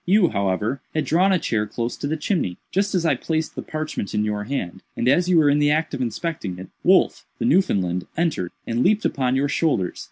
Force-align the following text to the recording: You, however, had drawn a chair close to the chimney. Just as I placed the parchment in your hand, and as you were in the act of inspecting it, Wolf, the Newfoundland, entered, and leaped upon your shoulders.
You, 0.03 0.29
however, 0.29 0.81
had 0.95 1.05
drawn 1.05 1.31
a 1.31 1.37
chair 1.37 1.67
close 1.67 1.95
to 1.97 2.07
the 2.07 2.17
chimney. 2.17 2.57
Just 2.71 2.95
as 2.95 3.05
I 3.05 3.13
placed 3.13 3.53
the 3.53 3.61
parchment 3.61 4.15
in 4.15 4.25
your 4.25 4.45
hand, 4.45 4.81
and 4.97 5.07
as 5.07 5.29
you 5.29 5.37
were 5.37 5.47
in 5.47 5.59
the 5.59 5.69
act 5.69 5.93
of 5.93 6.01
inspecting 6.01 6.57
it, 6.57 6.69
Wolf, 6.83 7.27
the 7.37 7.45
Newfoundland, 7.45 8.07
entered, 8.17 8.51
and 8.65 8.81
leaped 8.83 9.05
upon 9.05 9.35
your 9.35 9.47
shoulders. 9.47 9.99